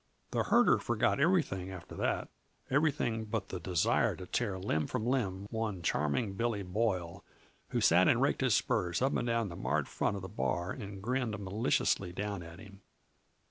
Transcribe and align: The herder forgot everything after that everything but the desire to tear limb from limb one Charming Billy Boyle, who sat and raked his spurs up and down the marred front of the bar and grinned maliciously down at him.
The 0.31 0.45
herder 0.45 0.79
forgot 0.79 1.19
everything 1.19 1.69
after 1.69 1.93
that 1.97 2.29
everything 2.71 3.25
but 3.25 3.49
the 3.49 3.59
desire 3.59 4.15
to 4.15 4.25
tear 4.25 4.57
limb 4.57 4.87
from 4.87 5.05
limb 5.05 5.45
one 5.51 5.83
Charming 5.83 6.33
Billy 6.33 6.63
Boyle, 6.63 7.23
who 7.69 7.79
sat 7.81 8.07
and 8.07 8.19
raked 8.19 8.41
his 8.41 8.55
spurs 8.55 9.03
up 9.03 9.15
and 9.15 9.27
down 9.27 9.49
the 9.49 9.55
marred 9.55 9.87
front 9.87 10.15
of 10.15 10.23
the 10.23 10.27
bar 10.27 10.71
and 10.71 11.03
grinned 11.03 11.37
maliciously 11.37 12.11
down 12.13 12.41
at 12.41 12.57
him. 12.57 12.81